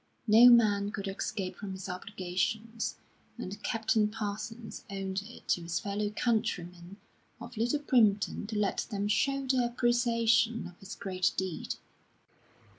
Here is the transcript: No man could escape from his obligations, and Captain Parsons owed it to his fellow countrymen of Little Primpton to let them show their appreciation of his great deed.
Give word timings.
No 0.25 0.49
man 0.49 0.89
could 0.89 1.07
escape 1.07 1.57
from 1.57 1.73
his 1.73 1.87
obligations, 1.87 2.95
and 3.37 3.61
Captain 3.61 4.07
Parsons 4.07 4.83
owed 4.89 5.21
it 5.21 5.47
to 5.49 5.61
his 5.61 5.79
fellow 5.79 6.09
countrymen 6.15 6.97
of 7.39 7.55
Little 7.55 7.81
Primpton 7.81 8.47
to 8.47 8.57
let 8.57 8.77
them 8.89 9.07
show 9.07 9.45
their 9.45 9.67
appreciation 9.67 10.65
of 10.65 10.79
his 10.79 10.95
great 10.95 11.33
deed. 11.37 11.75